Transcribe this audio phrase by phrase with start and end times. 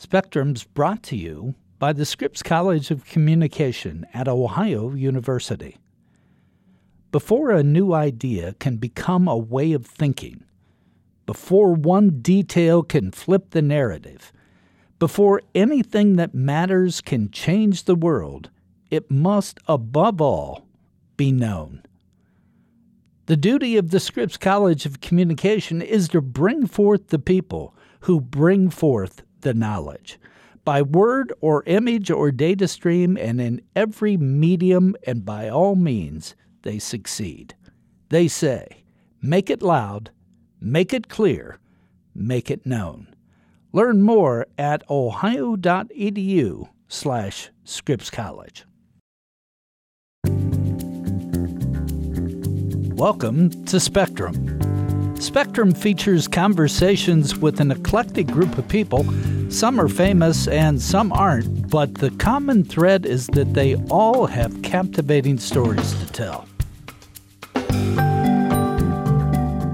[0.00, 5.76] Spectrum's brought to you by the Scripps College of Communication at Ohio University.
[7.12, 10.42] Before a new idea can become a way of thinking,
[11.26, 14.32] before one detail can flip the narrative,
[14.98, 18.48] before anything that matters can change the world,
[18.90, 20.66] it must, above all,
[21.18, 21.82] be known.
[23.26, 28.18] The duty of the Scripps College of Communication is to bring forth the people who
[28.18, 30.18] bring forth the knowledge
[30.64, 36.34] by word or image or data stream, and in every medium, and by all means,
[36.62, 37.54] they succeed.
[38.08, 38.84] They say,
[39.22, 40.10] make it loud,
[40.60, 41.58] make it clear,
[42.14, 43.08] make it known.
[43.72, 48.64] Learn more at ohio.edu slash Scripps College.
[52.94, 54.79] Welcome to Spectrum.
[55.20, 59.04] Spectrum features conversations with an eclectic group of people.
[59.50, 64.62] Some are famous and some aren't, but the common thread is that they all have
[64.62, 66.48] captivating stories to tell.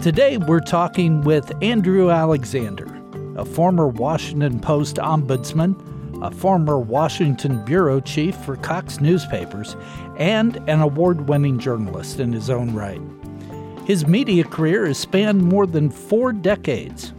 [0.00, 2.88] Today, we're talking with Andrew Alexander,
[3.36, 5.76] a former Washington Post ombudsman,
[6.24, 9.76] a former Washington bureau chief for Cox Newspapers,
[10.18, 13.00] and an award winning journalist in his own right.
[13.86, 17.14] His media career has spanned more than four decades.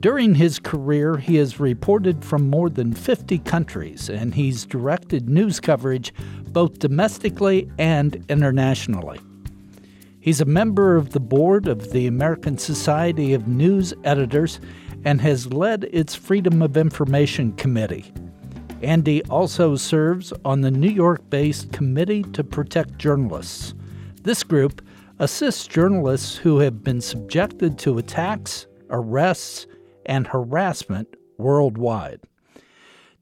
[0.00, 5.60] During his career, he has reported from more than 50 countries, and he's directed news
[5.60, 6.14] coverage
[6.48, 9.20] both domestically and internationally.
[10.18, 14.60] He's a member of the board of the American Society of News Editors
[15.04, 18.10] and has led its Freedom of Information Committee.
[18.80, 23.74] Andy also serves on the New York based Committee to Protect Journalists.
[24.22, 24.80] This group
[25.22, 29.68] assists journalists who have been subjected to attacks, arrests,
[30.04, 31.06] and harassment
[31.38, 32.18] worldwide.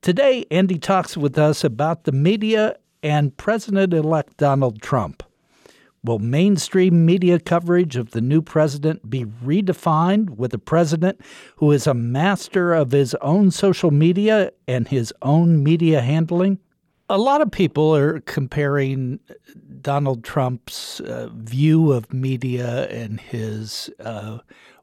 [0.01, 5.23] Today, Andy talks with us about the media and President elect Donald Trump.
[6.03, 11.21] Will mainstream media coverage of the new president be redefined with a president
[11.57, 16.61] who is a master of his own social media and his own media handling?
[17.11, 19.21] A lot of people are comparing
[19.83, 24.39] Donald Trump's uh, view of media and his uh,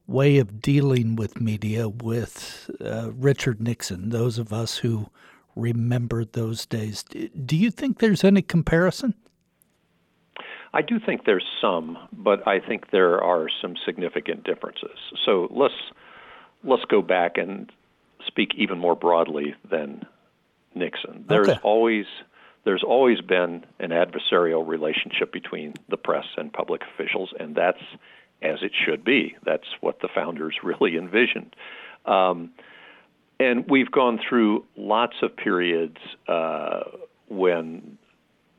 [0.07, 5.09] way of dealing with media with uh, Richard Nixon, those of us who
[5.55, 7.03] remember those days.
[7.03, 9.13] Do you think there's any comparison?
[10.73, 14.97] I do think there's some, but I think there are some significant differences.
[15.25, 15.73] So let's
[16.63, 17.71] let's go back and
[18.25, 20.05] speak even more broadly than
[20.75, 21.25] Nixon.
[21.27, 21.59] There's okay.
[21.63, 22.05] always
[22.65, 27.81] there's always been an adversarial relationship between the press and public officials, and that's
[28.41, 29.35] as it should be.
[29.43, 31.55] That's what the founders really envisioned.
[32.05, 32.51] Um,
[33.39, 35.97] and we've gone through lots of periods
[36.27, 36.83] uh,
[37.29, 37.97] when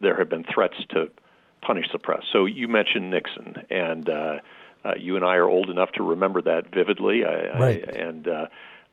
[0.01, 1.11] there have been threats to
[1.61, 2.23] punish the press.
[2.33, 4.39] So you mentioned Nixon, and uh,
[4.85, 7.25] uh, you and I are old enough to remember that vividly.
[7.25, 7.85] I, right.
[7.89, 8.29] I, and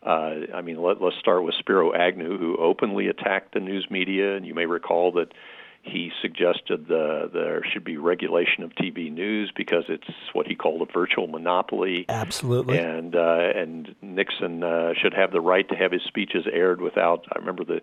[0.05, 4.35] uh, I mean, let, let's start with Spiro Agnew, who openly attacked the news media,
[4.35, 5.33] and you may recall that
[5.81, 10.81] he suggested the, there should be regulation of TV news because it's what he called
[10.87, 12.05] a virtual monopoly.
[12.09, 12.79] Absolutely.
[12.79, 17.25] And uh, and Nixon uh, should have the right to have his speeches aired without.
[17.31, 17.81] I remember the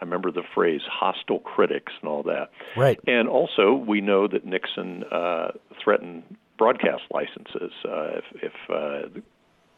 [0.00, 2.50] I remember the phrase hostile critics and all that.
[2.76, 2.98] Right.
[3.06, 5.52] And also, we know that Nixon uh,
[5.82, 6.24] threatened
[6.58, 9.22] broadcast licenses uh, if, if uh, the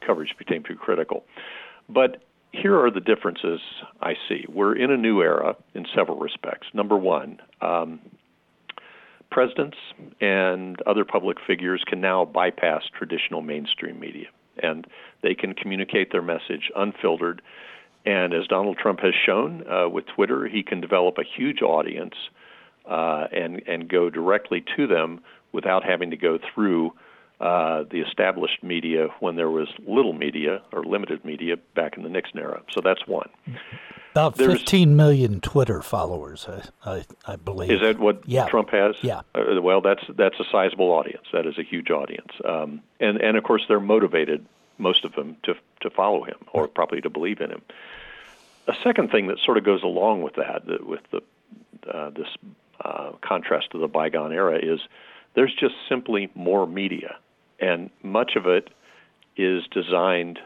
[0.06, 1.24] coverage became too critical.
[1.88, 3.60] But here are the differences
[4.00, 4.44] I see.
[4.48, 6.68] We're in a new era in several respects.
[6.72, 8.00] Number one, um,
[9.30, 9.76] presidents
[10.20, 14.28] and other public figures can now bypass traditional mainstream media,
[14.62, 14.86] and
[15.22, 17.42] they can communicate their message unfiltered
[18.06, 22.14] and as Donald Trump has shown uh, with Twitter, he can develop a huge audience
[22.88, 25.20] uh, and and go directly to them
[25.52, 26.92] without having to go through
[27.40, 32.08] uh, the established media when there was little media or limited media back in the
[32.08, 32.62] Nixon era.
[32.70, 33.28] So that's one.
[34.12, 37.70] About There's, 15 million Twitter followers, I, I, I believe.
[37.70, 38.48] Is that what yeah.
[38.48, 38.96] Trump has?
[39.02, 39.20] Yeah.
[39.34, 41.26] Uh, well, that's that's a sizable audience.
[41.34, 44.46] That is a huge audience, um, and and of course they're motivated,
[44.78, 46.74] most of them, to to follow him or right.
[46.74, 47.60] probably to believe in him
[48.68, 51.20] a second thing that sort of goes along with that, with the
[51.92, 52.28] uh, this
[52.84, 54.80] uh, contrast to the bygone era, is
[55.34, 57.16] there's just simply more media,
[57.60, 58.68] and much of it
[59.36, 60.38] is designed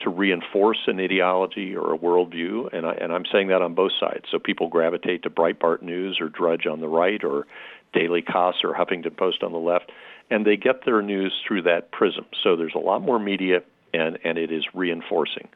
[0.00, 4.24] to reinforce an ideology or a worldview, and, I, I'm saying that on both sides.
[4.30, 7.46] So people gravitate to Breitbart News or Drudge on the right, or
[7.92, 9.92] Daily Kos or Huffington Post on the left,
[10.30, 12.26] and they get their news through that prism.
[12.42, 13.62] So there's a lot more media,
[13.92, 15.48] and and it is reinforcing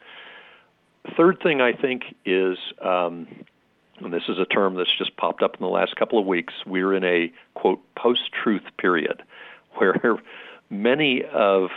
[1.17, 3.27] third thing I think is, um,
[4.01, 6.55] and this is a term that's just popped up in the last couple of weeks,
[6.67, 9.23] we're in a quote post truth period
[9.75, 10.19] where
[10.71, 11.71] many of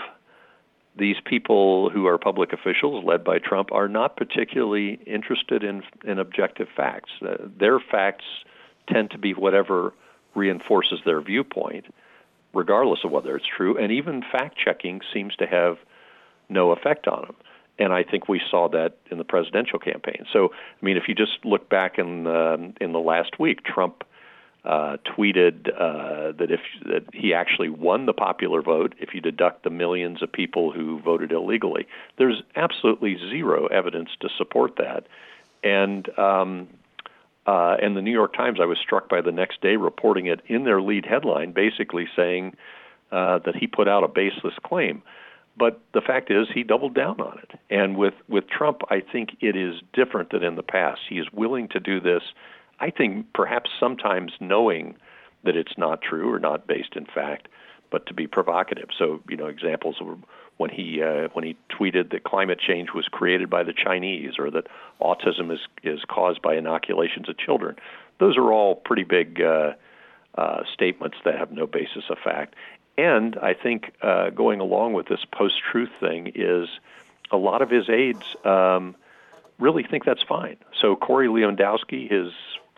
[0.97, 6.19] these people who are public officials led by Trump are not particularly interested in in
[6.19, 7.11] objective facts.
[7.21, 8.25] Uh, their facts
[8.89, 9.93] tend to be whatever
[10.35, 11.85] reinforces their viewpoint,
[12.53, 13.77] regardless of whether it's true.
[13.77, 15.77] And even fact checking seems to have
[16.49, 17.35] no effect on them.
[17.79, 20.25] And I think we saw that in the presidential campaign.
[20.31, 24.03] So, I mean, if you just look back in the, in the last week, Trump
[24.63, 29.63] uh, tweeted uh, that if that he actually won the popular vote, if you deduct
[29.63, 31.87] the millions of people who voted illegally,
[32.17, 35.07] there's absolutely zero evidence to support that.
[35.63, 36.67] And um,
[37.47, 40.41] uh, and the New York Times, I was struck by the next day reporting it
[40.47, 42.55] in their lead headline, basically saying
[43.11, 45.01] uh, that he put out a baseless claim.
[45.57, 47.59] But the fact is, he doubled down on it.
[47.69, 51.01] And with with Trump, I think it is different than in the past.
[51.09, 52.21] He is willing to do this
[52.81, 54.95] I think perhaps sometimes knowing
[55.43, 57.47] that it's not true or not based in fact,
[57.91, 58.89] but to be provocative.
[58.97, 60.17] So, you know, examples were
[60.57, 64.49] when he uh, when he tweeted that climate change was created by the Chinese or
[64.51, 64.67] that
[64.99, 67.75] autism is is caused by inoculations of children.
[68.19, 69.73] Those are all pretty big uh,
[70.35, 72.55] uh, statements that have no basis of fact.
[72.97, 76.67] And I think uh, going along with this post-truth thing is
[77.31, 78.95] a lot of his aides um,
[79.59, 80.57] really think that's fine.
[80.79, 82.31] So Corey Lewandowski, his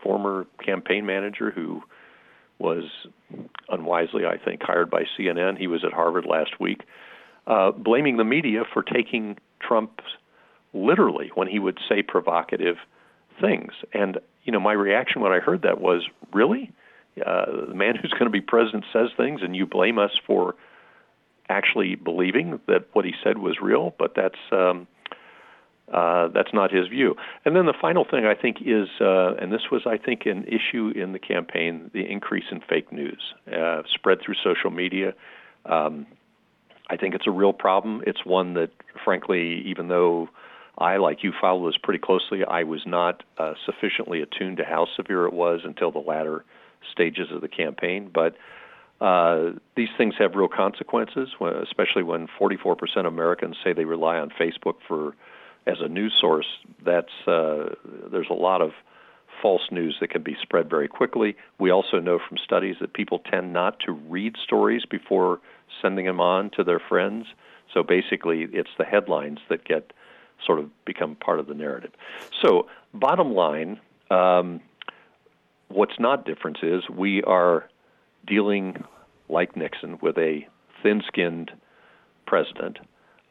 [0.04, 1.82] former campaign manager who
[2.58, 2.84] was
[3.68, 5.58] unwisely, I think, hired by CNN.
[5.58, 6.82] He was at Harvard last week,
[7.48, 10.00] uh, blaming the media for taking Trump
[10.72, 12.76] literally when he would say provocative
[13.40, 13.72] things.
[13.92, 16.70] And you know, my reaction when I heard that was, really,
[17.24, 20.54] uh, the man who's going to be president says things, and you blame us for
[21.48, 23.94] actually believing that what he said was real.
[23.98, 24.86] But that's um,
[25.92, 27.16] uh, that's not his view.
[27.44, 30.44] And then the final thing I think is, uh, and this was I think an
[30.44, 35.14] issue in the campaign, the increase in fake news uh, spread through social media.
[35.66, 36.06] Um,
[36.88, 38.02] I think it's a real problem.
[38.06, 38.70] It's one that,
[39.04, 40.28] frankly, even though
[40.76, 44.86] I, like you, follow this pretty closely, I was not uh, sufficiently attuned to how
[44.96, 46.44] severe it was until the latter
[46.90, 48.10] stages of the campaign.
[48.12, 48.36] But
[49.00, 51.30] uh, these things have real consequences,
[51.62, 55.14] especially when 44% of Americans say they rely on Facebook for
[55.66, 56.46] as a news source,
[56.84, 57.74] that's uh,
[58.10, 58.72] there's a lot of
[59.42, 61.36] false news that can be spread very quickly.
[61.58, 65.40] We also know from studies that people tend not to read stories before
[65.82, 67.26] sending them on to their friends.
[67.72, 69.92] So basically, it's the headlines that get
[70.44, 71.92] sort of become part of the narrative.
[72.42, 74.60] So, bottom line, um,
[75.68, 77.68] what's not different is we are
[78.26, 78.84] dealing,
[79.28, 80.46] like Nixon, with a
[80.82, 81.50] thin-skinned
[82.26, 82.78] president.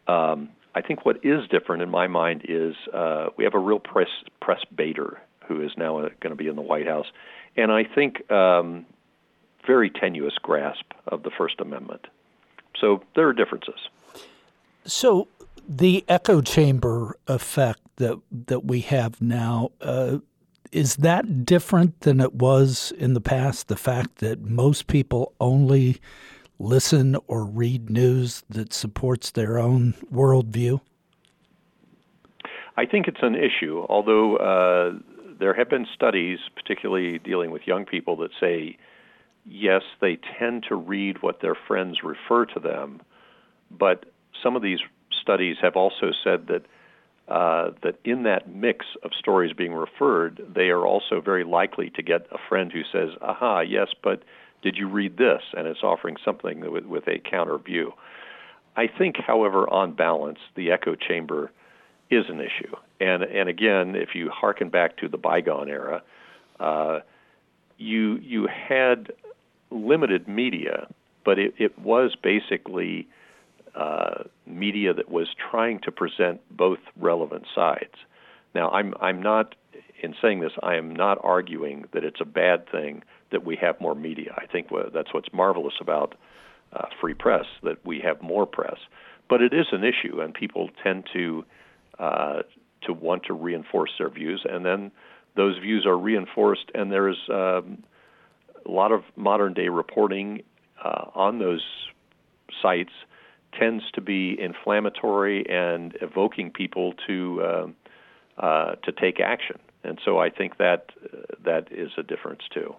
[0.08, 3.80] Um, I think what is different in my mind is uh, we have a real
[3.80, 4.10] press
[4.42, 7.08] press baiter who is now uh, going to be in the White House,
[7.56, 8.86] and I think um,
[9.66, 12.08] very tenuous grasp of the First Amendment.
[12.80, 13.90] So there are differences.
[14.86, 15.28] So
[15.68, 19.72] the echo chamber effect that that we have now.
[19.82, 20.20] Uh,
[20.72, 23.68] is that different than it was in the past?
[23.68, 26.02] The fact that most people only
[26.64, 30.80] listen or read news that supports their own worldview?
[32.76, 34.94] I think it's an issue, although uh,
[35.40, 38.78] there have been studies, particularly dealing with young people, that say
[39.46, 43.02] yes, they tend to read what their friends refer to them,
[43.70, 44.06] but
[44.42, 44.80] some of these
[45.22, 46.66] studies have also said that
[47.28, 52.04] uh, that in that mix of stories being referred, they are also very likely to
[52.04, 54.24] get a friend who says, "Aha, yes, but
[54.64, 55.42] did you read this?
[55.56, 57.94] And it's offering something with, with a counter view.
[58.76, 61.52] I think, however, on balance, the echo chamber
[62.10, 62.76] is an issue.
[63.00, 66.02] And and again, if you harken back to the bygone era,
[66.60, 67.00] uh,
[67.78, 69.12] you you had
[69.70, 70.88] limited media,
[71.26, 73.08] but it, it was basically
[73.76, 77.96] uh, media that was trying to present both relevant sides.
[78.56, 79.56] Now, I'm I'm not
[80.02, 80.52] in saying this.
[80.62, 84.34] I am not arguing that it's a bad thing that we have more media.
[84.38, 86.16] I think that's what's marvelous about
[86.72, 88.78] uh, free press that we have more press.
[89.30, 91.46] But it is an issue, and people tend to
[92.00, 92.42] uh,
[92.84, 94.92] to want to reinforce their views, and then
[95.36, 97.84] those views are reinforced, and there's um,
[98.66, 100.44] a lot of modern day reporting
[100.84, 101.64] uh, on those
[102.62, 102.92] sites
[103.58, 107.68] tends to be inflammatory and evoking people to uh,
[108.38, 109.60] uh, to take action.
[109.84, 112.76] And so I think that uh, that is a difference too.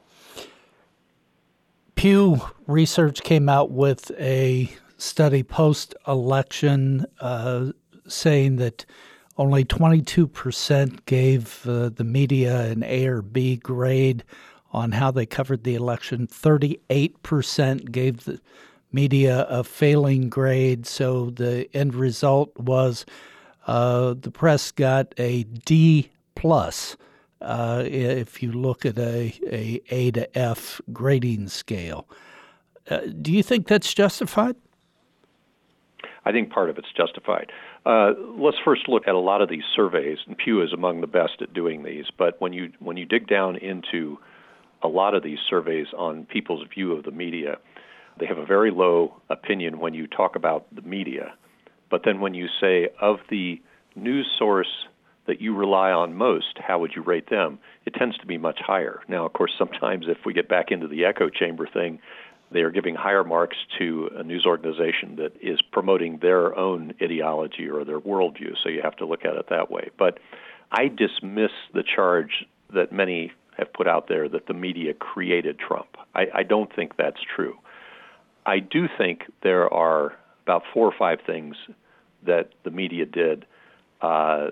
[2.05, 7.73] Pew Research came out with a study post election uh,
[8.07, 8.85] saying that
[9.39, 14.23] only 22% gave uh, the media an A or B grade
[14.71, 16.27] on how they covered the election.
[16.27, 18.39] 38% gave the
[18.93, 20.85] media a failing grade.
[20.85, 23.07] So the end result was
[23.67, 26.99] uh, the press got a D plus.
[27.45, 32.09] Uh, if you look at a, a A to F grading scale,
[32.91, 34.57] uh, do you think that's justified?
[36.25, 37.53] I think part of it's justified.
[37.85, 41.07] Uh, let's first look at a lot of these surveys, and Pew is among the
[41.07, 42.07] best at doing these.
[42.17, 44.19] But when you when you dig down into
[44.83, 47.59] a lot of these surveys on people's view of the media,
[48.19, 51.35] they have a very low opinion when you talk about the media.
[51.91, 53.61] But then when you say of the
[53.97, 54.87] news source
[55.27, 57.59] that you rely on most, how would you rate them?
[57.87, 59.01] It tends to be much higher.
[59.09, 62.01] Now, of course, sometimes if we get back into the echo chamber thing,
[62.51, 67.69] they are giving higher marks to a news organization that is promoting their own ideology
[67.69, 68.55] or their worldview.
[68.63, 69.91] So you have to look at it that way.
[69.99, 70.19] But
[70.71, 75.97] I dismiss the charge that many have put out there that the media created Trump.
[76.15, 77.57] I, I don't think that's true.
[78.47, 81.57] I do think there are about four or five things
[82.27, 83.47] that the media did
[84.01, 84.51] uh,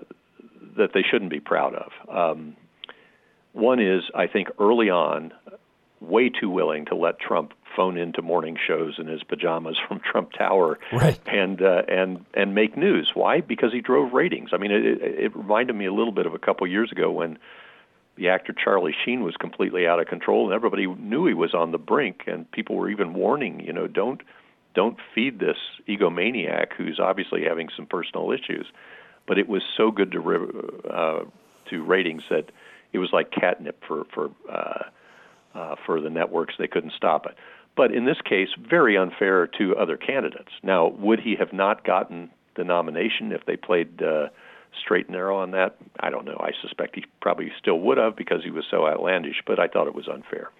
[0.77, 1.91] that they shouldn't be proud of.
[2.09, 2.55] Um,
[3.53, 5.31] one is, I think, early on,
[6.01, 10.31] way too willing to let Trump phone into morning shows in his pajamas from Trump
[10.31, 11.19] Tower right.
[11.27, 13.11] and uh, and and make news.
[13.13, 13.41] Why?
[13.41, 14.49] Because he drove ratings.
[14.53, 17.11] I mean, it, it, it reminded me a little bit of a couple years ago
[17.11, 17.37] when
[18.15, 21.71] the actor Charlie Sheen was completely out of control, and everybody knew he was on
[21.71, 24.21] the brink, and people were even warning, you know, don't
[24.75, 28.65] don't feed this egomaniac who's obviously having some personal issues.
[29.27, 31.23] But it was so good to uh,
[31.69, 32.51] to ratings that
[32.91, 34.83] it was like catnip for for uh,
[35.55, 36.55] uh, for the networks.
[36.57, 37.35] They couldn't stop it.
[37.75, 40.51] But in this case, very unfair to other candidates.
[40.61, 44.27] Now, would he have not gotten the nomination if they played uh,
[44.79, 45.77] straight and narrow on that?
[45.99, 46.37] I don't know.
[46.39, 49.87] I suspect he probably still would have because he was so outlandish, but I thought
[49.87, 50.51] it was unfair.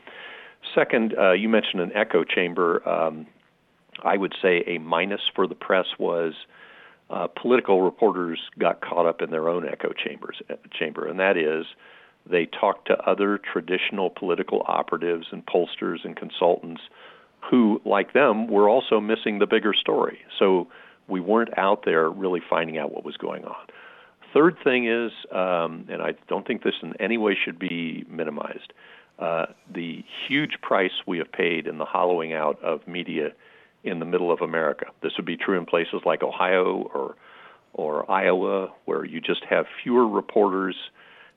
[0.74, 2.88] Second, uh, you mentioned an echo chamber.
[2.88, 3.28] Um,
[4.04, 6.34] I would say a minus for the press was
[7.10, 11.38] uh, political reporters got caught up in their own echo chambers uh, chamber, and that
[11.38, 11.66] is
[12.30, 16.82] they talked to other traditional political operatives and pollsters and consultants
[17.50, 20.20] who, like them, were also missing the bigger story.
[20.40, 20.68] So
[21.08, 23.68] we weren't out there really finding out what was going on.
[24.34, 28.74] Third thing is, um, and I don't think this in any way should be minimized,
[29.20, 33.34] uh, the huge price we have paid in the hollowing out of media
[33.84, 34.86] in the middle of America.
[35.02, 37.16] This would be true in places like Ohio or
[37.74, 40.76] or Iowa, where you just have fewer reporters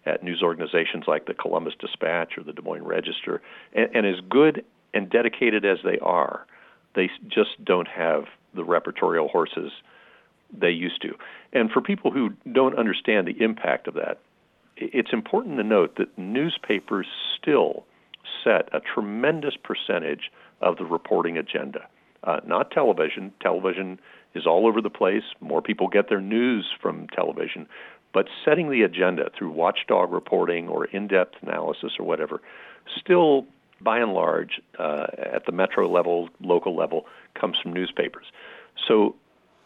[0.04, 3.40] at news organizations like the Columbus Dispatch or the Des Moines Register.
[3.72, 4.62] And, and as good
[4.92, 6.46] and dedicated as they are,
[6.94, 8.24] they just don't have
[8.54, 9.72] the repertorial horses
[10.56, 11.14] they used to.
[11.52, 14.20] And for people who don't understand the impact of that,
[14.76, 17.06] it's important to note that newspapers
[17.40, 17.84] still
[18.44, 21.86] set a tremendous percentage of the reporting agenda.
[22.26, 23.32] Uh, not television.
[23.40, 24.00] Television
[24.34, 25.22] is all over the place.
[25.40, 27.66] More people get their news from television.
[28.12, 32.42] But setting the agenda through watchdog reporting or in depth analysis or whatever,
[32.98, 33.46] still,
[33.80, 38.26] by and large, uh, at the metro level, local level, comes from newspapers.
[38.88, 39.14] So,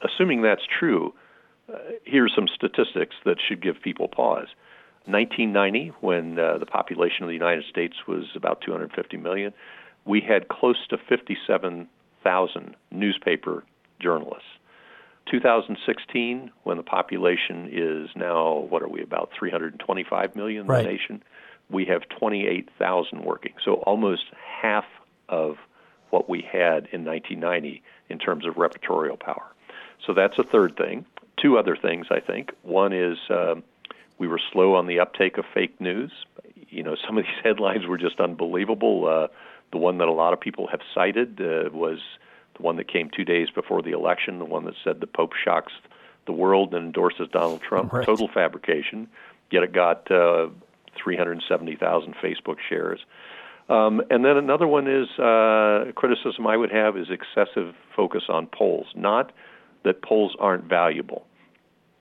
[0.03, 1.15] assuming that's true,
[1.73, 4.49] uh, here's some statistics that should give people pause.
[5.07, 9.53] 1990, when uh, the population of the United States was about 250 million,
[10.05, 10.99] we had close to
[12.23, 13.65] 57,000 newspaper
[14.01, 14.49] journalists.
[15.31, 20.83] 2016, when the population is now, what are we, about 325 million in right.
[20.83, 21.23] the nation,
[21.69, 23.53] we have 28,000 working.
[23.65, 24.25] So almost
[24.61, 24.85] half
[25.29, 25.57] of
[26.11, 29.47] what we had in 1990 in terms of repertorial power.
[30.05, 31.07] So that's a third thing.
[31.41, 32.51] Two other things, I think.
[32.63, 33.63] One is um,
[34.19, 36.11] we were slow on the uptake of fake news.
[36.69, 39.07] You know, some of these headlines were just unbelievable.
[39.07, 39.29] Uh,
[39.73, 41.99] the one that a lot of people have cited uh, was
[42.57, 45.33] the one that came two days before the election, the one that said the Pope
[45.45, 45.73] shocks
[46.27, 47.93] the world and endorses Donald Trump.
[47.93, 48.07] Right.
[48.07, 49.09] Total fabrication.
[49.51, 50.49] Yet it got uh,
[51.03, 53.01] 370,000 Facebook shares.
[53.69, 58.47] Um, and then another one is uh, criticism I would have is excessive focus on
[58.47, 58.87] polls.
[58.97, 59.33] Not
[59.85, 61.25] that polls aren't valuable,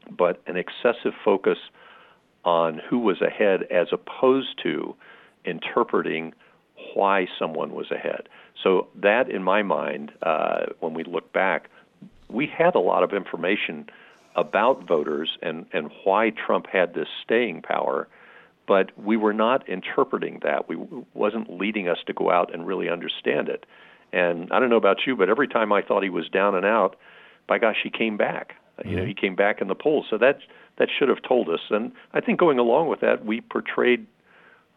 [0.10, 1.58] but an excessive focus
[2.44, 4.96] on who was ahead as opposed to
[5.46, 6.34] interpreting
[6.93, 8.29] why someone was ahead.
[8.63, 11.69] So that, in my mind, uh, when we look back,
[12.29, 13.89] we had a lot of information
[14.36, 18.08] about voters and, and why Trump had this staying power,
[18.67, 20.69] but we were not interpreting that.
[20.69, 20.77] We
[21.13, 23.65] wasn't leading us to go out and really understand it.
[24.13, 26.65] And I don't know about you, but every time I thought he was down and
[26.65, 26.96] out,
[27.48, 28.55] by gosh, he came back.
[28.77, 28.89] Mm-hmm.
[28.89, 29.10] You know, mm-hmm.
[29.10, 30.05] he came back in the polls.
[30.10, 30.41] So that's
[30.77, 31.60] that should have told us.
[31.69, 34.08] And I think going along with that, we portrayed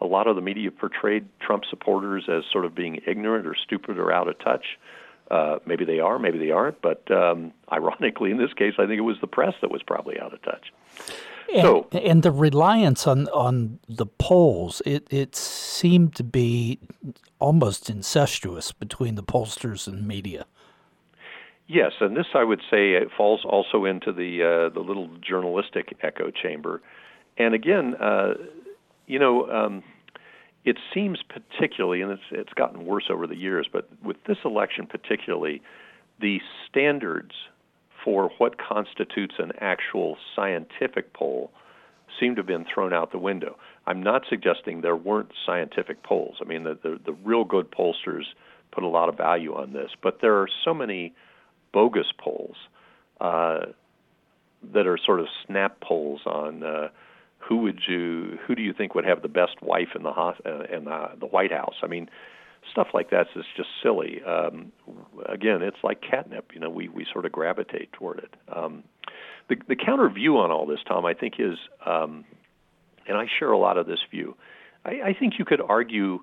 [0.03, 3.99] a lot of the media portrayed Trump supporters as sort of being ignorant or stupid
[3.99, 4.79] or out of touch.
[5.31, 6.83] Uh, maybe they are, maybe they aren't.
[6.83, 10.19] But um, ironically, in this case, I think it was the press that was probably
[10.21, 10.73] out of touch.
[11.53, 16.79] And, so, and the reliance on on the polls, it it seemed to be
[17.39, 20.47] almost incestuous between the pollsters and media.
[21.67, 26.31] Yes, and this I would say falls also into the uh, the little journalistic echo
[26.31, 26.83] chamber.
[27.39, 28.35] And again, uh,
[29.07, 29.83] you know, um,
[30.65, 34.87] it seems particularly, and it's it's gotten worse over the years, but with this election
[34.87, 35.61] particularly,
[36.21, 37.33] the standards
[38.05, 41.51] for what constitutes an actual scientific poll
[42.19, 43.57] seem to have been thrown out the window.
[43.87, 46.37] I'm not suggesting there weren't scientific polls.
[46.41, 48.25] I mean, the, the, the real good pollsters
[48.71, 51.15] put a lot of value on this, but there are so many
[51.73, 52.57] bogus polls
[53.21, 53.67] uh,
[54.73, 56.89] that are sort of snap polls on uh,
[57.49, 60.33] who would you who do you think would have the best wife in the uh,
[60.71, 61.75] in the, the White House?
[61.83, 62.09] I mean,
[62.71, 64.23] stuff like that is just silly.
[64.25, 64.73] Um,
[65.27, 66.53] again, it's like catnip.
[66.55, 68.35] You know, we we sort of gravitate toward it.
[68.55, 68.85] Um,
[69.49, 72.25] the the counter view on all this, Tom, I think is, um,
[73.07, 74.37] and I share a lot of this view.
[74.85, 76.21] I, I think you could argue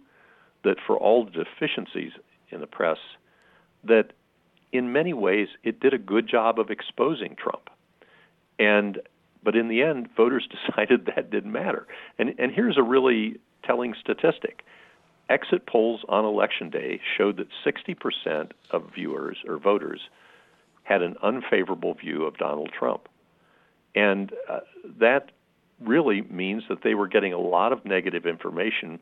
[0.64, 2.12] that for all the deficiencies
[2.50, 2.98] in the press,
[3.84, 4.14] that
[4.72, 7.70] in many ways it did a good job of exposing Trump.
[8.58, 9.00] And
[9.43, 11.88] but in the end, voters decided that didn't matter.
[12.17, 14.63] And, and here's a really telling statistic.
[15.29, 20.01] Exit polls on election day showed that 60% of viewers or voters
[20.84, 23.08] had an unfavorable view of Donald Trump.
[23.96, 24.62] And uh,
[25.00, 25.31] that
[25.79, 29.00] really means that they were getting a lot of negative information,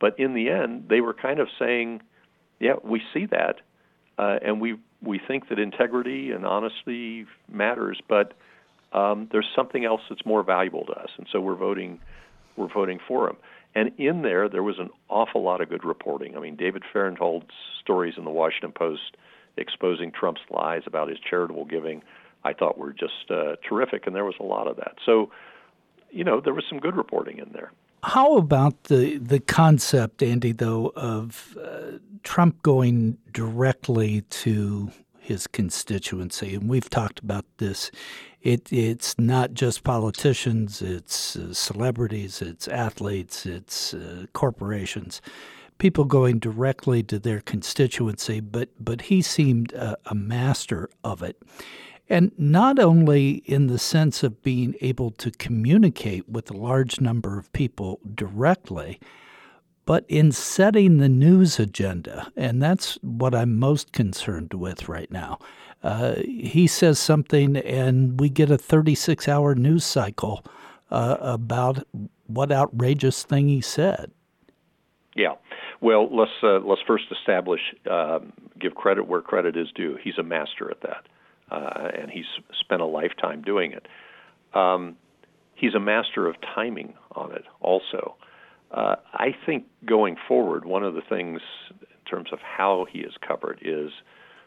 [0.00, 2.02] but in the end, they were kind of saying,
[2.58, 3.60] yeah, we see that,
[4.18, 8.32] uh, and we, we think that integrity and honesty matters, but
[8.96, 12.00] um, there's something else that's more valuable to us, and so we're voting
[12.56, 13.36] we're voting for him.
[13.74, 16.34] And in there, there was an awful lot of good reporting.
[16.36, 19.18] I mean, David Fahrenthold's stories in the Washington Post
[19.58, 22.02] exposing Trump's lies about his charitable giving,
[22.44, 24.94] I thought were just uh, terrific, and there was a lot of that.
[25.04, 25.30] So,
[26.10, 27.72] you know, there was some good reporting in there.
[28.02, 34.90] How about the the concept, Andy, though, of uh, Trump going directly to
[35.26, 36.54] his constituency?
[36.54, 37.90] And we've talked about this
[38.46, 45.20] it it's not just politicians, it's uh, celebrities, it's athletes, it's uh, corporations,
[45.78, 48.38] people going directly to their constituency.
[48.40, 51.42] But but he seemed a, a master of it.
[52.08, 57.36] And not only in the sense of being able to communicate with a large number
[57.36, 59.00] of people directly,
[59.86, 62.30] but in setting the news agenda.
[62.36, 65.38] And that's what I'm most concerned with right now.
[65.82, 70.44] Uh, he says something, and we get a 36 hour news cycle
[70.90, 71.86] uh, about
[72.26, 74.10] what outrageous thing he said.
[75.14, 75.34] Yeah.
[75.80, 79.96] Well, let's uh, let's first establish, um, give credit where credit is due.
[80.02, 81.06] He's a master at that,
[81.50, 82.26] uh, and he's
[82.58, 83.86] spent a lifetime doing it.
[84.58, 84.96] Um,
[85.54, 88.16] he's a master of timing on it, also.
[88.70, 91.40] Uh, I think going forward, one of the things
[91.80, 93.90] in terms of how he is covered is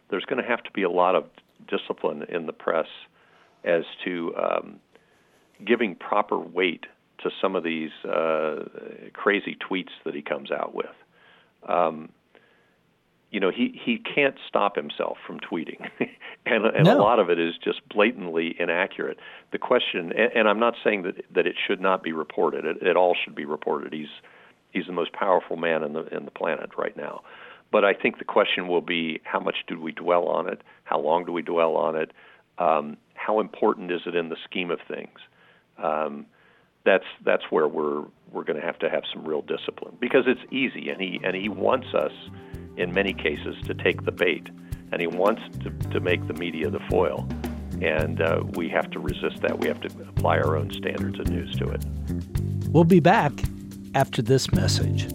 [0.09, 1.25] there's going to have to be a lot of
[1.67, 2.87] discipline in the press
[3.63, 4.79] as to um,
[5.65, 6.85] giving proper weight
[7.23, 8.63] to some of these uh,
[9.13, 10.85] crazy tweets that he comes out with.
[11.67, 12.09] Um,
[13.31, 15.87] you know, he, he can't stop himself from tweeting,
[16.45, 16.97] and, and no.
[16.97, 19.19] a lot of it is just blatantly inaccurate.
[19.51, 22.65] The question, and, and I'm not saying that that it should not be reported.
[22.65, 23.93] It, it all should be reported.
[23.93, 24.07] He's
[24.71, 27.21] he's the most powerful man in the in the planet right now.
[27.71, 30.61] But I think the question will be how much do we dwell on it?
[30.85, 32.11] How long do we dwell on it?
[32.57, 35.19] Um, how important is it in the scheme of things?
[35.77, 36.25] Um,
[36.83, 40.41] that's that's where we're we're going to have to have some real discipline because it's
[40.51, 42.11] easy, and he and he wants us
[42.79, 44.49] in many cases to take the bait,
[44.91, 47.27] and he wants to, to make the media the foil,
[47.81, 49.59] and uh, we have to resist that.
[49.59, 51.83] We have to apply our own standards of news to it.
[52.69, 53.33] We'll be back
[53.93, 55.07] after this message.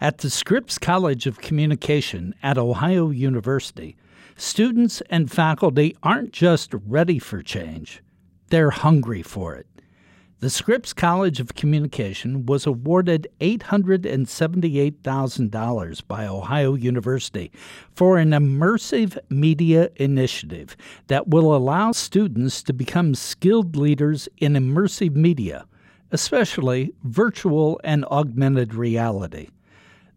[0.00, 3.96] At the Scripps College of Communication at Ohio University,
[4.36, 8.02] students and faculty aren't just ready for change,
[8.48, 9.66] they're hungry for it.
[10.40, 17.50] The Scripps College of Communication was awarded $878,000 by Ohio University
[17.90, 20.76] for an immersive media initiative
[21.08, 25.66] that will allow students to become skilled leaders in immersive media,
[26.12, 29.48] especially virtual and augmented reality.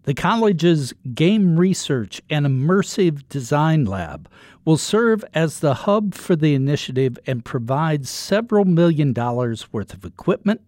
[0.03, 4.27] The college's Game Research and Immersive Design Lab
[4.65, 10.03] will serve as the hub for the initiative and provide several million dollars worth of
[10.03, 10.61] equipment,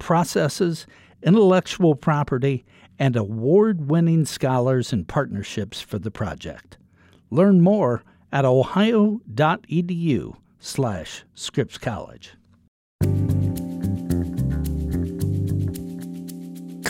[0.00, 0.88] processes,
[1.22, 2.64] intellectual property,
[2.98, 6.76] and award winning scholars and partnerships for the project.
[7.30, 12.34] Learn more at ohio.edu slash Scripps College.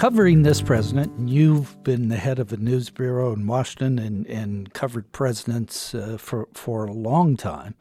[0.02, 4.72] Covering this president, you've been the head of a news bureau in Washington and, and
[4.72, 7.76] covered presidents uh, for, for a long time.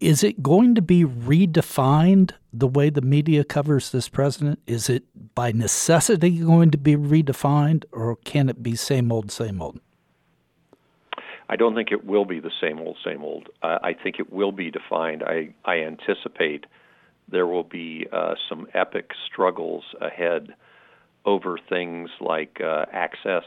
[0.00, 4.60] Is it going to be redefined the way the media covers this president?
[4.66, 9.60] Is it by necessity going to be redefined, or can it be same old, same
[9.60, 9.78] old?
[11.50, 13.50] I don't think it will be the same old, same old.
[13.62, 15.22] Uh, I think it will be defined.
[15.22, 16.64] I, I anticipate
[17.28, 20.54] there will be uh, some epic struggles ahead
[21.24, 23.44] over things like uh, access,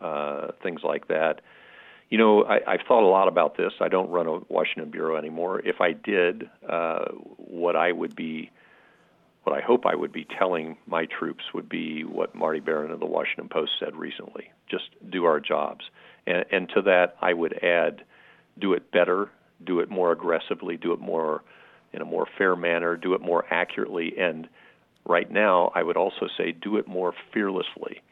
[0.00, 1.40] uh, things like that.
[2.10, 3.72] You know, I, I've thought a lot about this.
[3.80, 5.60] I don't run a Washington bureau anymore.
[5.60, 8.50] If I did, uh, what I would be,
[9.44, 13.00] what I hope I would be telling my troops would be what Marty Baron of
[13.00, 15.84] the Washington Post said recently: just do our jobs.
[16.26, 18.04] And, and to that, I would add,
[18.58, 19.30] do it better,
[19.64, 21.42] do it more aggressively, do it more
[21.92, 24.48] in a more fair manner, do it more accurately, and
[25.06, 28.02] right now, I would also say do it more fearlessly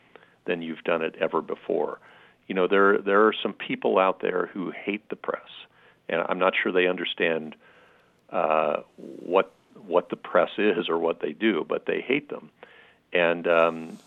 [0.46, 2.00] than you've done it ever before.
[2.48, 5.48] You know, there there are some people out there who hate the press,
[6.08, 7.56] and I'm not sure they understand
[8.30, 9.52] uh, what
[9.86, 12.50] what the press is or what they do, but they hate them,
[13.12, 13.98] and um,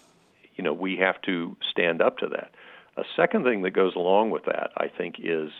[0.55, 2.51] you know we have to stand up to that.
[2.97, 5.51] A second thing that goes along with that, I think, is,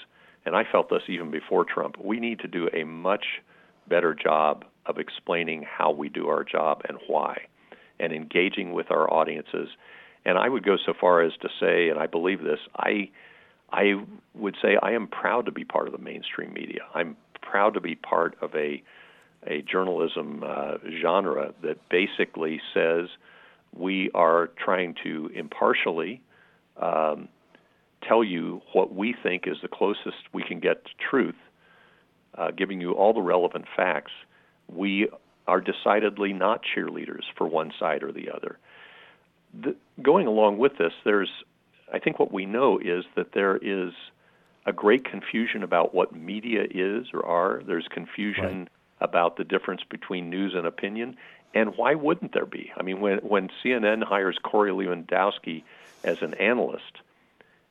[0.46, 3.42] and I felt this even before Trump, we need to do a much
[3.90, 7.42] better job of explaining how we do our job and why,
[8.00, 9.70] and engaging with our audiences.
[10.26, 13.10] And I would go so far as to say, and I believe this, I
[13.72, 16.82] I would say I am proud to be part of the mainstream media.
[16.94, 18.82] I'm proud to be part of a
[19.48, 23.08] a journalism uh, genre that basically says
[23.74, 26.22] we are trying to impartially
[26.82, 27.30] um,
[28.06, 31.36] tell you what we think is the closest we can get to truth
[32.40, 34.14] uh, giving you all the relevant facts,
[34.68, 35.10] we
[35.48, 38.58] are decidedly not cheerleaders for one side or the other.
[39.62, 41.30] The, going along with this, there's,
[41.92, 43.94] I think what we know is that there is
[44.66, 47.62] a great confusion about what media is or are.
[47.66, 48.68] There's confusion right.
[49.02, 51.18] about the difference between news and opinion.
[51.54, 52.72] And why wouldn't there be?
[52.78, 55.64] I mean, when, when CNN hires Corey Lewandowski
[56.04, 57.00] as an analyst,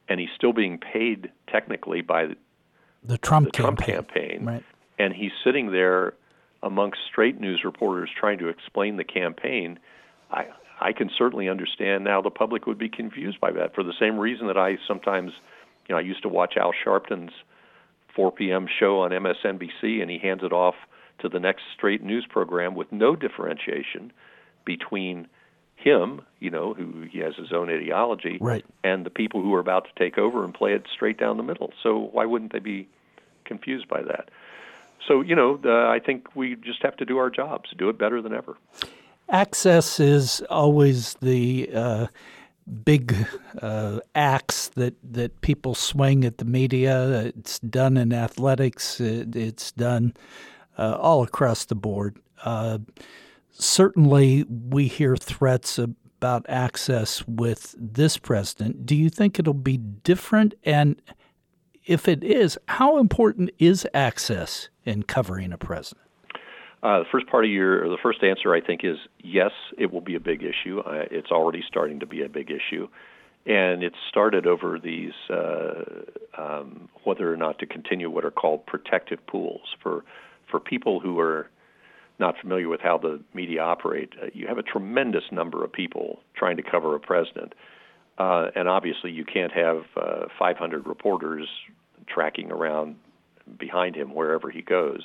[0.09, 2.35] and he's still being paid technically by
[3.03, 4.05] the Trump, the Trump campaign.
[4.05, 4.45] campaign.
[4.45, 4.65] Right.
[4.99, 6.15] And he's sitting there
[6.63, 9.79] amongst straight news reporters trying to explain the campaign.
[10.31, 10.47] I
[10.81, 14.19] I can certainly understand now the public would be confused by that for the same
[14.19, 15.33] reason that I sometimes,
[15.89, 17.33] you know, I used to watch Al Sharpton's
[18.15, 18.67] 4 p.m.
[18.79, 20.75] show on MSNBC, and he hands it off
[21.21, 24.13] to the next straight news program with no differentiation
[24.65, 25.27] between
[25.79, 28.65] him, you know, who he has his own ideology, right.
[28.83, 31.43] and the people who are about to take over and play it straight down the
[31.43, 31.73] middle.
[31.83, 32.89] So why wouldn't they be
[33.45, 34.29] confused by that?
[35.07, 37.99] So you know, uh, I think we just have to do our jobs, do it
[37.99, 38.57] better than ever.
[39.31, 42.07] Access is always the uh,
[42.85, 43.15] big
[43.63, 47.27] uh, axe that that people swing at the media.
[47.37, 49.01] It's done in athletics.
[49.01, 50.15] It, it's done
[50.77, 52.79] uh, all across the board uh,
[53.53, 58.87] certainly we hear threats about access with this president.
[58.87, 60.55] Do you think it'll be different?
[60.65, 61.01] And
[61.87, 66.05] if it is, how important is access in covering a president?
[66.83, 70.01] Uh, the first part of your, the first answer, I think, is yes, it will
[70.01, 70.81] be a big issue.
[70.81, 72.89] Uh, it's already starting to be a big issue.
[73.47, 75.85] And it started over these, uh,
[76.37, 80.05] um, whether or not to continue what are called protective pools for,
[80.51, 81.49] for people who are
[82.19, 86.21] not familiar with how the media operate, uh, you have a tremendous number of people
[86.37, 87.55] trying to cover a president.
[88.19, 91.47] Uh, and obviously, you can't have uh, 500 reporters
[92.07, 92.97] tracking around
[93.59, 95.03] behind him wherever he goes.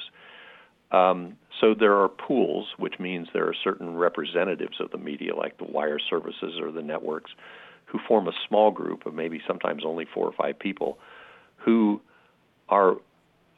[0.91, 5.57] Um, so there are pools, which means there are certain representatives of the media, like
[5.57, 7.31] the wire services or the networks,
[7.85, 10.97] who form a small group of maybe sometimes only four or five people
[11.57, 12.01] who
[12.69, 12.95] are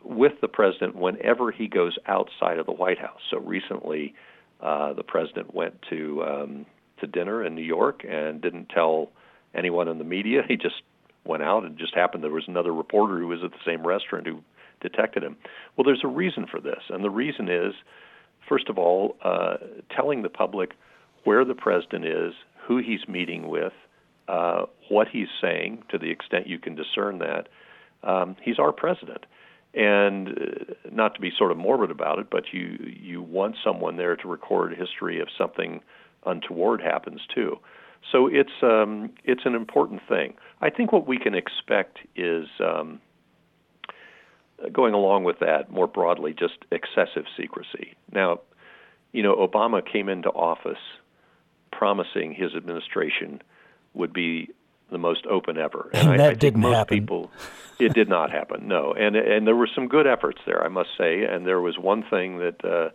[0.06, 3.20] with the president whenever he goes outside of the White House.
[3.32, 4.14] So recently,
[4.62, 6.66] uh, the president went to um,
[7.00, 9.10] to dinner in New York and didn't tell
[9.54, 10.42] anyone in the media.
[10.48, 10.82] He just
[11.26, 14.28] went out and just happened there was another reporter who was at the same restaurant
[14.28, 14.42] who
[14.82, 15.36] detected him.
[15.76, 17.74] Well, there's a reason for this, and the reason is,
[18.48, 19.58] first of all, uh,
[19.96, 20.72] telling the public
[21.24, 22.34] where the president is,
[22.68, 23.74] who he's meeting with,
[24.28, 27.48] uh, what he's saying, to the extent you can discern that,
[28.04, 29.26] um, he's our president.
[29.76, 33.98] And uh, not to be sort of morbid about it, but you you want someone
[33.98, 35.82] there to record history if something
[36.26, 37.58] untoward happens too.
[38.12, 40.36] So it's um, it's an important thing.
[40.62, 43.02] I think what we can expect is um,
[44.72, 47.96] going along with that more broadly, just excessive secrecy.
[48.12, 48.42] Now,
[49.12, 50.78] you know, Obama came into office
[51.72, 53.42] promising his administration
[53.94, 54.50] would be
[54.90, 55.90] the most open ever.
[55.94, 57.00] And, and that I, I didn't most happen.
[57.00, 57.32] People,
[57.80, 58.68] it did not happen.
[58.68, 61.24] No, and and there were some good efforts there, I must say.
[61.24, 62.90] And there was one thing that uh,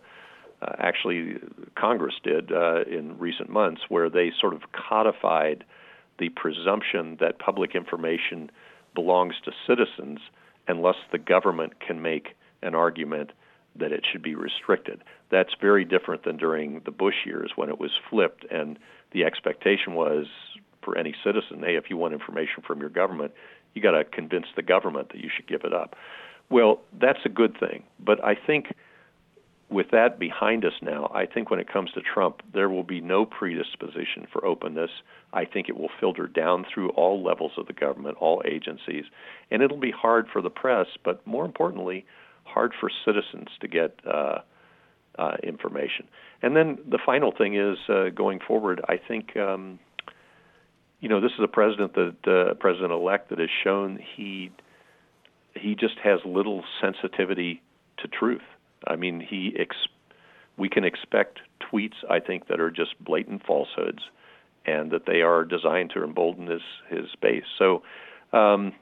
[0.65, 1.39] uh, actually
[1.75, 5.65] Congress did uh, in recent months, where they sort of codified
[6.19, 8.51] the presumption that public information
[8.95, 10.21] belongs to citizens
[10.69, 13.31] unless the government can make an argument
[13.77, 15.03] that it should be restricted.
[15.31, 18.79] That's very different than during the Bush years when it was flipped and
[19.13, 20.27] the expectation was
[20.91, 23.33] for any citizen, hey, if you want information from your government,
[23.75, 25.95] you got to convince the government that you should give it up.
[26.51, 28.75] Well, that's a good thing, but I think
[29.69, 33.01] with that behind us now, I think when it comes to Trump, there will be
[33.01, 34.91] no predisposition for openness.
[35.33, 39.05] I think it will filter down through all levels of the government, all agencies,
[39.53, 42.05] and it'll be hard for the press, but more importantly,
[42.43, 44.39] hard for citizens to get uh,
[45.17, 46.09] uh, information.
[46.43, 48.81] And then the final thing is uh, going forward.
[48.89, 49.79] I think um,
[51.01, 54.51] you know this is a president that uh, president elect that has shown he
[55.55, 57.63] he just has little sensitivity
[57.99, 58.43] to truth.
[58.87, 59.89] I mean, he ex-
[60.57, 64.03] we can expect tweets I think that are just blatant falsehoods,
[64.67, 67.45] and that they are designed to embolden his his base.
[67.59, 67.83] So.
[68.33, 68.73] Um,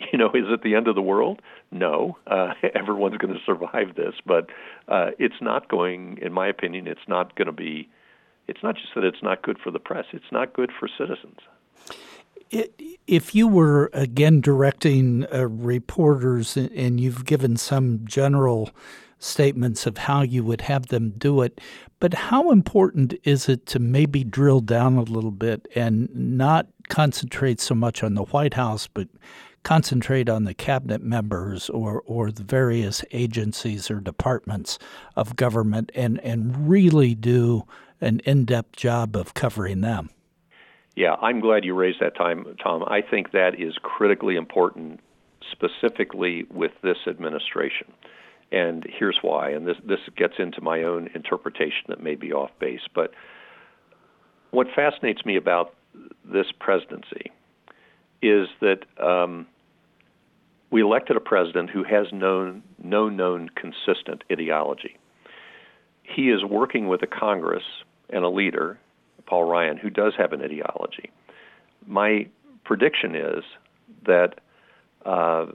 [0.12, 1.40] you know, is it the end of the world?
[1.70, 4.50] No, uh, everyone's going to survive this, but
[4.88, 6.18] uh, it's not going.
[6.20, 7.88] In my opinion, it's not going to be.
[8.48, 11.38] It's not just that it's not good for the press; it's not good for citizens.
[13.06, 18.70] If you were again directing uh, reporters, and you've given some general
[19.18, 21.60] statements of how you would have them do it,
[21.98, 27.60] but how important is it to maybe drill down a little bit and not concentrate
[27.60, 29.08] so much on the White House, but
[29.62, 34.78] concentrate on the cabinet members or, or the various agencies or departments
[35.16, 37.64] of government and, and really do
[38.00, 40.10] an in depth job of covering them.
[40.96, 42.84] Yeah, I'm glad you raised that time, Tom.
[42.86, 45.00] I think that is critically important,
[45.50, 47.92] specifically with this administration.
[48.52, 49.50] And here's why.
[49.50, 52.82] And this, this gets into my own interpretation that may be off base.
[52.94, 53.12] But
[54.52, 55.74] what fascinates me about
[56.24, 57.32] this presidency
[58.22, 59.46] is that um,
[60.70, 64.96] we elected a president who has known, no known consistent ideology.
[66.04, 67.64] He is working with a Congress
[68.10, 68.78] and a leader,
[69.26, 71.10] Paul Ryan, who does have an ideology.
[71.86, 72.28] My
[72.64, 73.44] prediction is
[74.06, 74.40] that
[75.04, 75.46] uh,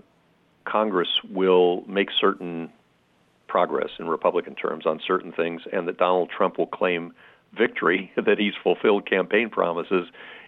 [0.66, 2.72] Congress will make certain
[3.48, 7.14] progress in Republican terms on certain things, and that Donald Trump will claim
[7.58, 10.08] victory that he's fulfilled campaign promises,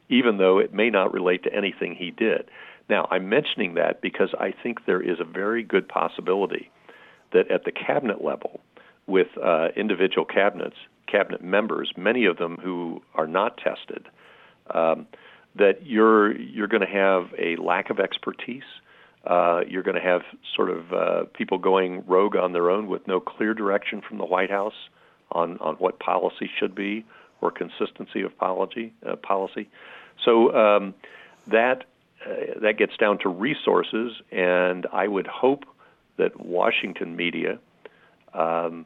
[0.10, 2.50] even though it may not relate to anything he did.
[2.90, 6.70] Now, I'm mentioning that because I think there is a very good possibility
[7.32, 8.60] that at the cabinet level,
[9.08, 10.76] with uh, individual cabinets,
[11.12, 14.08] cabinet members, many of them who are not tested,
[14.74, 15.08] um,
[15.56, 18.64] that you're you're going to have a lack of expertise.
[19.26, 20.22] Uh, you're going to have
[20.56, 24.26] sort of uh, people going rogue on their own with no clear direction from the
[24.26, 24.90] White House
[25.32, 27.06] on on what policy should be
[27.42, 28.94] or consistency of policy.
[29.06, 29.70] Uh, policy.
[30.24, 30.94] So um,
[31.48, 31.84] that
[32.26, 35.66] uh, that gets down to resources, and I would hope
[36.18, 37.60] that Washington media
[38.34, 38.86] um,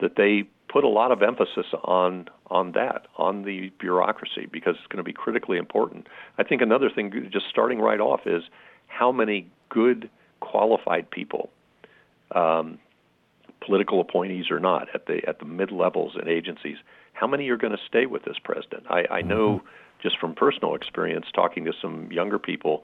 [0.00, 4.86] that they put a lot of emphasis on on that, on the bureaucracy, because it's
[4.86, 6.06] going to be critically important.
[6.38, 8.42] I think another thing, just starting right off, is
[8.86, 11.50] how many good, qualified people,
[12.34, 12.78] um,
[13.64, 16.78] political appointees or not, at the at the mid levels and agencies,
[17.12, 18.84] how many are going to stay with this president?
[18.88, 19.58] I, I know.
[19.58, 19.66] Mm-hmm
[20.02, 22.82] just from personal experience, talking to some younger people,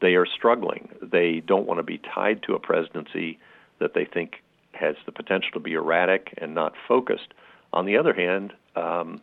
[0.00, 0.88] they are struggling.
[1.02, 3.38] They don't want to be tied to a presidency
[3.78, 4.42] that they think
[4.74, 7.34] has the potential to be erratic and not focused.
[7.72, 9.22] On the other hand, um,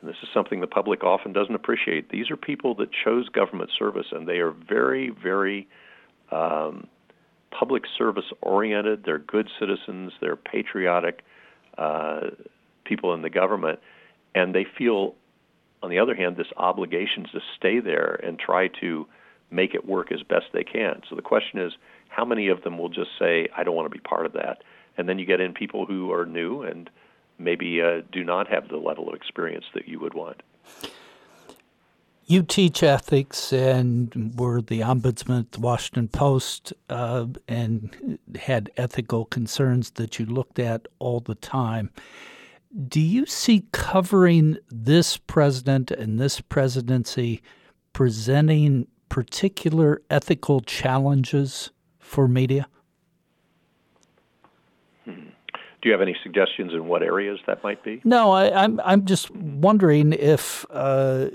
[0.00, 3.70] and this is something the public often doesn't appreciate, these are people that chose government
[3.78, 5.66] service, and they are very, very
[6.30, 6.86] um,
[7.50, 9.04] public service oriented.
[9.04, 10.12] They're good citizens.
[10.20, 11.22] They're patriotic
[11.78, 12.30] uh,
[12.84, 13.80] people in the government,
[14.34, 15.14] and they feel
[15.82, 19.06] on the other hand, this obligation to stay there and try to
[19.50, 21.02] make it work as best they can.
[21.08, 21.72] So the question is,
[22.08, 24.62] how many of them will just say, I don't want to be part of that?
[24.96, 26.88] And then you get in people who are new and
[27.38, 30.42] maybe uh, do not have the level of experience that you would want.
[32.26, 39.26] you teach ethics and were the ombudsman at the Washington Post uh, and had ethical
[39.26, 41.90] concerns that you looked at all the time.
[42.88, 47.42] Do you see covering this president and this presidency
[47.92, 52.66] presenting particular ethical challenges for media?
[55.86, 58.00] Do you have any suggestions in what areas that might be?
[58.02, 61.26] No, I, am I'm, I'm just wondering if uh,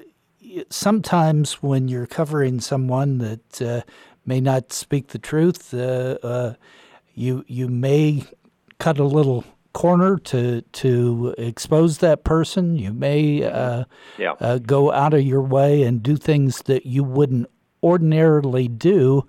[0.69, 3.81] sometimes when you're covering someone that uh,
[4.25, 6.53] may not speak the truth, uh, uh,
[7.13, 8.25] you you may
[8.77, 12.77] cut a little corner to to expose that person.
[12.77, 13.85] You may uh,
[14.17, 14.33] yeah.
[14.41, 17.49] Uh, go out of your way and do things that you wouldn't
[17.81, 19.25] ordinarily do.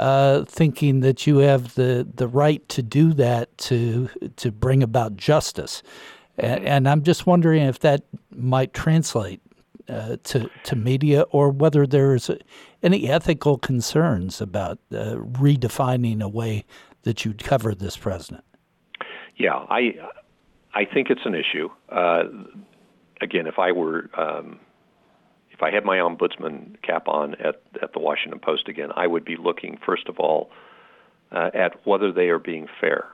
[0.00, 5.18] Uh, thinking that you have the, the right to do that to to bring about
[5.18, 5.82] justice,
[6.38, 6.66] and, mm-hmm.
[6.66, 8.02] and I'm just wondering if that
[8.34, 9.42] might translate
[9.90, 12.30] uh, to to media, or whether there's
[12.82, 16.64] any ethical concerns about uh, redefining a way
[17.02, 18.44] that you'd cover this president.
[19.36, 19.94] Yeah, I
[20.74, 21.68] I think it's an issue.
[21.90, 22.24] Uh,
[23.20, 24.58] again, if I were um,
[25.62, 29.24] if I had my ombudsman cap on at at the Washington Post again, I would
[29.24, 30.50] be looking first of all
[31.30, 33.06] uh, at whether they are being fair.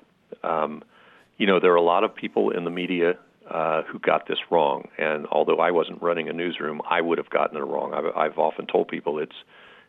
[0.43, 0.83] Um,
[1.37, 3.19] you know, there are a lot of people in the media
[3.51, 4.89] uh, who got this wrong.
[4.99, 7.95] And although I wasn't running a newsroom, I would have gotten it wrong.
[7.95, 9.37] I've, I've often told people it's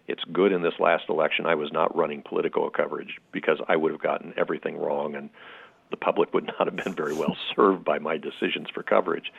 [0.07, 3.91] it's good in this last election I was not running political coverage because I would
[3.91, 5.29] have gotten everything wrong and
[5.91, 9.31] the public would not have been very well served by my decisions for coverage.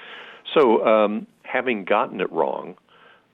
[0.55, 2.77] So, um, having gotten it wrong,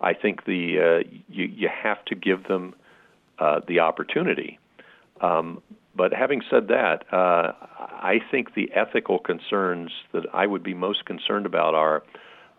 [0.00, 2.74] I think the uh, you you have to give them
[3.38, 4.58] uh, the opportunity.
[5.20, 5.62] Um,
[5.94, 11.06] but having said that, uh, I think the ethical concerns that I would be most
[11.06, 12.02] concerned about are: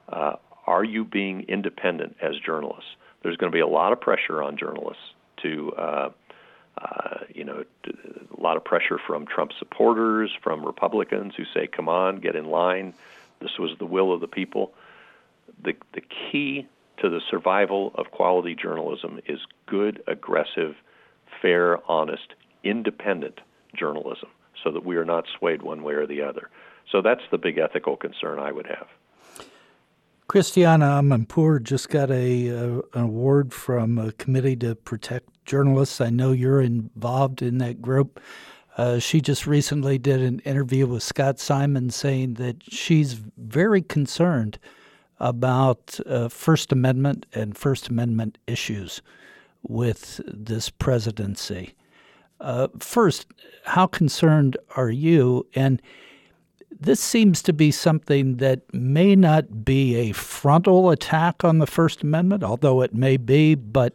[0.09, 2.89] uh, Are you being independent as journalists?
[3.21, 5.03] There's going to be a lot of pressure on journalists
[5.43, 6.09] to, uh,
[6.79, 11.87] uh, you know, a lot of pressure from Trump supporters, from Republicans who say, "Come
[11.87, 12.93] on, get in line.
[13.39, 14.73] This was the will of the people."
[15.61, 16.67] The the key
[17.01, 20.75] to the survival of quality journalism is good, aggressive,
[21.41, 22.33] fair, honest
[22.63, 23.39] independent
[23.75, 24.29] journalism
[24.63, 26.49] so that we are not swayed one way or the other.
[26.91, 28.87] So that's the big ethical concern I would have.
[30.27, 36.01] Christiane Amanpour just got a, uh, an award from a committee to protect journalists.
[36.01, 38.19] I know you're involved in that group.
[38.77, 44.59] Uh, she just recently did an interview with Scott Simon saying that she's very concerned
[45.19, 49.01] about uh, First Amendment and First Amendment issues
[49.63, 51.73] with this presidency.
[52.39, 53.27] Uh, first,
[53.65, 55.47] how concerned are you?
[55.55, 55.81] And
[56.79, 62.03] this seems to be something that may not be a frontal attack on the First
[62.03, 63.93] Amendment, although it may be, but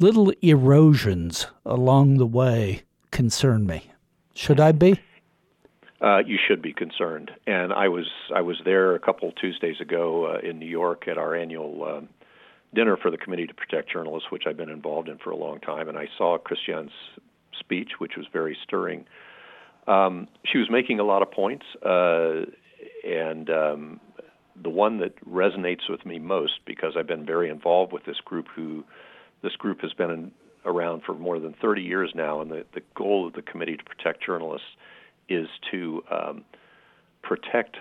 [0.00, 3.90] little erosions along the way concern me.
[4.34, 5.00] Should I be?
[6.00, 7.30] Uh, you should be concerned.
[7.46, 11.16] And I was I was there a couple Tuesdays ago uh, in New York at
[11.16, 12.00] our annual uh,
[12.74, 15.58] dinner for the Committee to Protect Journalists, which I've been involved in for a long
[15.60, 16.90] time, and I saw Christiane's
[17.58, 19.06] speech, which was very stirring.
[19.86, 22.44] Um, she was making a lot of points, uh,
[23.06, 24.00] and um,
[24.60, 28.48] the one that resonates with me most because I've been very involved with this group.
[28.54, 28.84] Who
[29.42, 30.32] this group has been in,
[30.66, 33.84] around for more than 30 years now, and the, the goal of the Committee to
[33.84, 34.68] Protect Journalists
[35.28, 36.44] is to um,
[37.22, 37.76] protect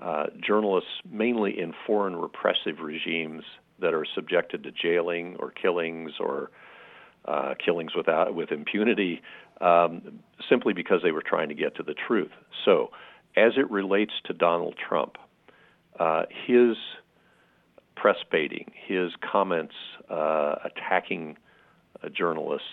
[0.00, 3.44] uh, journalists mainly in foreign repressive regimes
[3.80, 6.50] that are subjected to jailing or killings or
[7.26, 9.20] uh, killings without with impunity,
[9.60, 12.30] um, simply because they were trying to get to the truth.
[12.64, 12.90] So,
[13.36, 15.16] as it relates to Donald Trump,
[15.98, 16.76] uh, his
[17.96, 19.74] press baiting, his comments
[20.10, 21.36] uh, attacking
[22.02, 22.68] uh, journalists,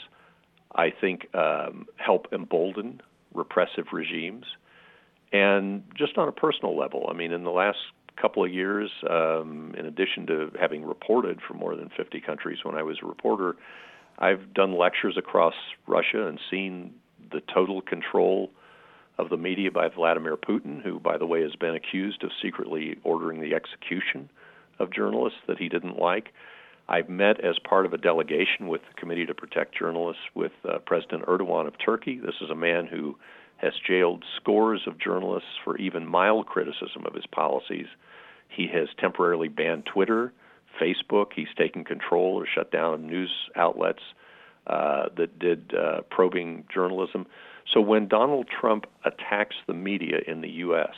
[0.75, 3.01] I think um, help embolden
[3.34, 4.46] repressive regimes.
[5.32, 7.80] And just on a personal level, I mean, in the last
[8.22, 12.76] couple of years, um, in addition to having reported for more than 50 countries when
[12.76, 13.55] I was a reporter,
[14.20, 15.55] I've done lectures across
[15.88, 16.93] Russia and seen
[17.32, 18.51] the total control
[19.18, 22.97] of the media by Vladimir Putin, who, by the way, has been accused of secretly
[23.03, 24.30] ordering the execution
[24.80, 26.30] of journalists that he didn't like.
[26.88, 30.79] I've met as part of a delegation with the Committee to Protect Journalists with uh,
[30.79, 32.19] President Erdogan of Turkey.
[32.19, 33.17] This is a man who
[33.57, 37.88] has jailed scores of journalists for even mild criticism of his policies.
[38.49, 40.34] He has temporarily banned Twitter
[40.81, 41.27] Facebook.
[41.36, 44.01] He's taken control or shut down news outlets
[44.67, 47.25] uh, that did uh, probing journalism.
[47.71, 50.93] So when Donald Trump attacks the media in the U.S.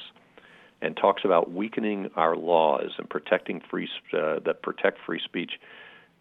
[0.85, 5.53] and talks about weakening our laws and protecting free uh, that protect free speech,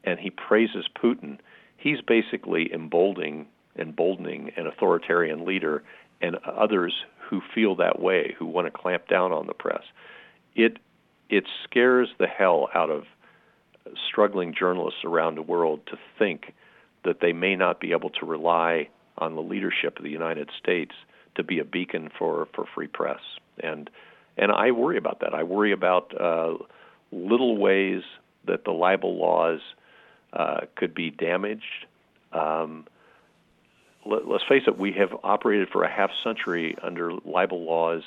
[0.05, 1.39] and he praises Putin,
[1.77, 3.47] he's basically emboldening
[3.79, 5.83] emboldening an authoritarian leader
[6.23, 6.95] and others
[7.29, 9.83] who feel that way, who want to clamp down on the press.
[10.55, 10.79] It
[11.29, 13.05] it scares the hell out of
[14.09, 16.55] struggling journalists around the world to think
[17.05, 18.89] that they may not be able to rely
[19.19, 20.93] on the leadership of the United States
[21.35, 23.21] to be a beacon for, for free press.
[23.63, 23.91] And
[24.37, 25.35] and I worry about that.
[25.35, 26.55] I worry about uh,
[27.13, 28.03] little ways
[28.47, 29.61] that the libel laws
[30.33, 31.87] uh, could be damaged.
[32.33, 32.87] Um,
[34.05, 38.03] let, us face it, we have operated for a half century under libel laws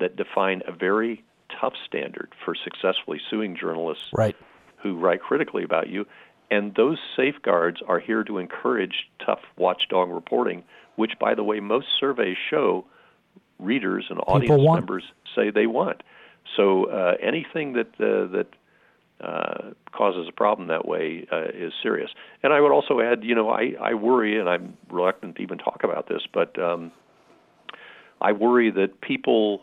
[0.00, 1.22] that define a very
[1.60, 4.36] tough standard for successfully suing journalists right.
[4.82, 6.06] who write critically about you.
[6.50, 10.64] And those safeguards are here to encourage tough watchdog reporting,
[10.96, 12.84] which, by the way, most surveys show
[13.60, 15.04] readers and audience members
[15.34, 16.02] say they want.
[16.56, 18.46] So uh, anything that uh, that
[19.20, 22.10] uh, causes a problem that way uh, is serious.
[22.42, 25.58] And I would also add, you know, I, I worry, and I'm reluctant to even
[25.58, 26.90] talk about this, but um,
[28.20, 29.60] I worry that people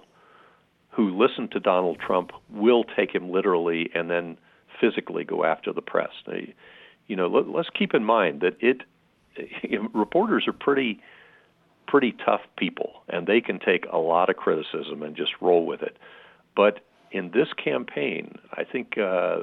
[0.91, 4.38] who listen to Donald Trump will take him literally and then
[4.80, 6.12] physically go after the press.
[6.28, 6.54] They,
[7.08, 8.82] you know, let, let's keep in mind that it
[9.93, 11.00] reporters are pretty
[11.88, 15.81] pretty tough people, and they can take a lot of criticism and just roll with
[15.81, 15.97] it.
[16.55, 16.79] But
[17.11, 19.38] in this campaign, I think uh,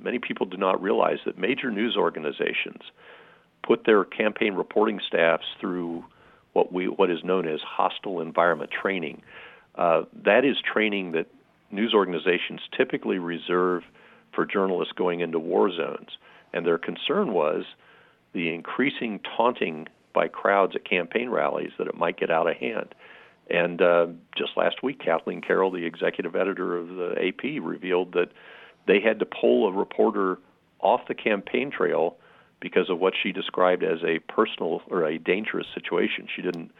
[0.00, 2.82] many people do not realize that major news organizations
[3.66, 6.04] put their campaign reporting staffs through
[6.52, 9.22] what we what is known as hostile environment training,
[9.74, 11.26] uh, that is training that
[11.70, 13.82] news organizations typically reserve
[14.32, 16.10] for journalists going into war zones.
[16.52, 17.64] And their concern was
[18.32, 22.94] the increasing taunting by crowds at campaign rallies that it might get out of hand.
[23.50, 24.06] And uh,
[24.36, 28.30] just last week, Kathleen Carroll, the executive editor of the AP, revealed that
[28.86, 30.38] they had to pull a reporter
[30.80, 32.16] off the campaign trail
[32.60, 36.26] because of what she described as a personal or a dangerous situation.
[36.34, 36.70] She didn't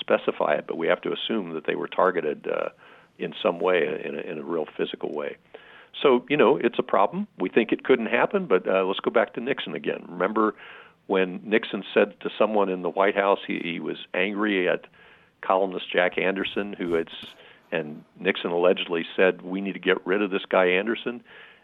[0.00, 2.70] specify it, but we have to assume that they were targeted uh,
[3.18, 5.36] in some way, in a, in a real physical way.
[6.02, 7.28] So, you know, it's a problem.
[7.38, 10.04] We think it couldn't happen, but uh, let's go back to Nixon again.
[10.08, 10.54] Remember
[11.06, 14.86] when Nixon said to someone in the White House he, he was angry at
[15.42, 17.08] columnist Jack Anderson, who had,
[17.70, 21.22] and Nixon allegedly said, we need to get rid of this guy Anderson.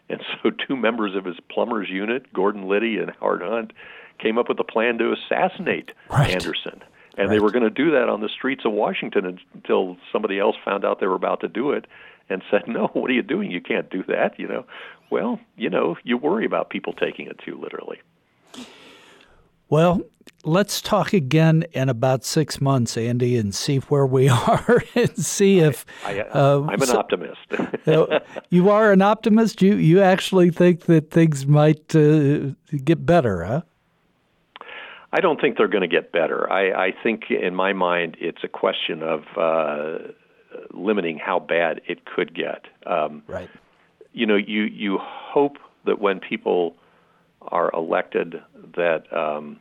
[0.09, 3.73] And so two members of his plumbers unit, Gordon Liddy and Howard Hunt,
[4.19, 6.29] came up with a plan to assassinate right.
[6.29, 6.83] Anderson.
[7.17, 7.35] And right.
[7.35, 10.85] they were going to do that on the streets of Washington until somebody else found
[10.85, 11.85] out they were about to do it
[12.29, 13.51] and said, "No, what are you doing?
[13.51, 14.65] You can't do that." You know,
[15.09, 17.99] well, you know, you worry about people taking it too literally.
[19.71, 20.01] Well,
[20.43, 25.59] let's talk again in about six months, Andy, and see where we are and see
[25.59, 25.85] if.
[26.05, 27.39] I, am uh, an so, optimist.
[27.87, 28.19] Uh,
[28.51, 29.61] you are an optimist.
[29.61, 32.51] You you actually think that things might uh,
[32.85, 33.61] get better, huh?
[35.11, 36.49] I don't think they're going to get better.
[36.51, 40.11] I, I think, in my mind, it's a question of uh,
[40.71, 42.65] limiting how bad it could get.
[42.85, 43.49] Um, right.
[44.13, 46.75] You know, you you hope that when people
[47.41, 48.41] are elected,
[48.75, 49.59] that um,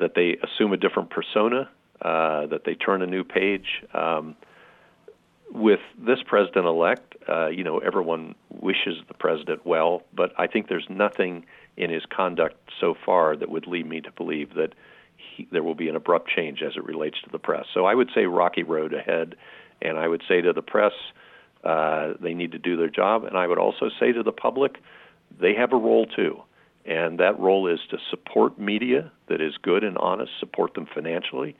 [0.00, 1.68] that they assume a different persona,
[2.00, 3.84] uh, that they turn a new page.
[3.92, 4.36] Um,
[5.54, 10.86] with this president-elect, uh, you know, everyone wishes the president well, but I think there's
[10.88, 11.44] nothing
[11.76, 14.74] in his conduct so far that would lead me to believe that
[15.16, 17.66] he, there will be an abrupt change as it relates to the press.
[17.74, 19.36] So I would say rocky road ahead,
[19.82, 20.92] and I would say to the press,
[21.64, 24.78] uh, they need to do their job, and I would also say to the public,
[25.40, 26.42] they have a role too.
[26.84, 31.56] And that role is to support media that is good and honest, support them financially.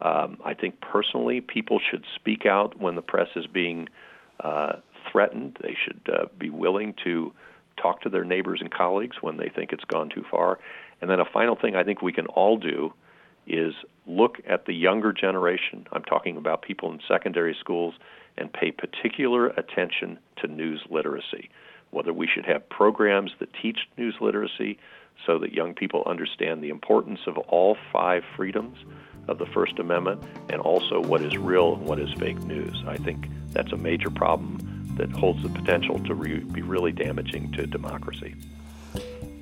[0.00, 3.88] Um, I think personally, people should speak out when the press is being
[4.40, 4.74] uh,
[5.10, 5.58] threatened.
[5.62, 7.32] They should uh, be willing to
[7.80, 10.58] talk to their neighbors and colleagues when they think it's gone too far.
[11.00, 12.92] And then a final thing I think we can all do
[13.46, 13.74] is
[14.06, 15.86] look at the younger generation.
[15.92, 17.94] I'm talking about people in secondary schools
[18.38, 21.50] and pay particular attention to news literacy.
[21.94, 24.78] Whether we should have programs that teach news literacy
[25.24, 28.76] so that young people understand the importance of all five freedoms
[29.28, 32.82] of the First Amendment and also what is real and what is fake news.
[32.88, 34.58] I think that's a major problem
[34.96, 38.34] that holds the potential to re- be really damaging to democracy.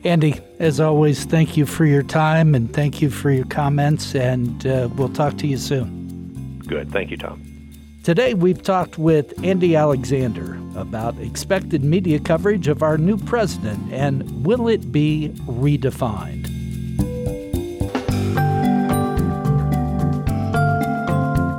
[0.04, 4.66] Andy, as always, thank you for your time and thank you for your comments, and
[4.66, 6.58] uh, we'll talk to you soon.
[6.66, 6.92] Good.
[6.92, 7.42] Thank you, Tom.
[8.02, 14.44] Today, we've talked with Andy Alexander about expected media coverage of our new president and
[14.44, 16.48] will it be redefined?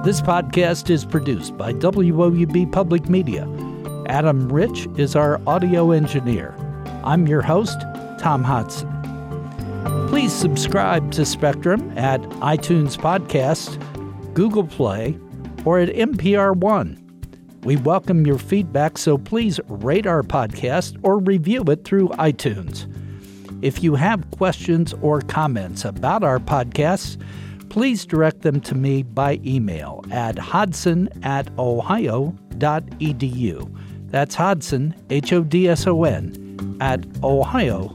[0.03, 3.47] This podcast is produced by WOUB Public Media.
[4.07, 6.53] Adam Rich is our audio engineer.
[7.05, 7.80] I'm your host,
[8.20, 8.89] Tom Hodson.
[10.09, 13.80] Please subscribe to Spectrum at iTunes Podcast,
[14.34, 15.18] Google Play,
[15.66, 17.03] or at NPR One.
[17.64, 22.89] We welcome your feedback, so please rate our podcast or review it through iTunes.
[23.64, 27.18] If you have questions or comments about our podcasts,
[27.70, 32.36] please direct them to me by email at hodson at ohio.edu.
[34.09, 37.93] That's Hodson, H O D S O N, at ohio.edu.